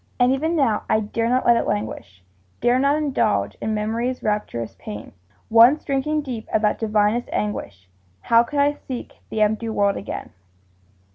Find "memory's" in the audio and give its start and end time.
3.75-4.23